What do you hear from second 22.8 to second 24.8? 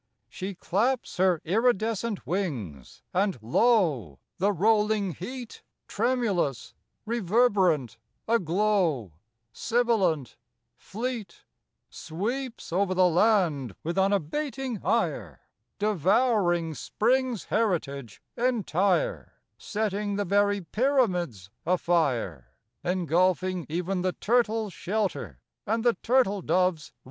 Engulfing even the turtle's